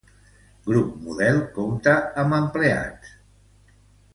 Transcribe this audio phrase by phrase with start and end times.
[0.69, 1.93] Grupo Modelo compta
[2.23, 3.17] amb empleats.